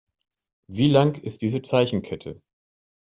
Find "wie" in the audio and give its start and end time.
0.67-0.89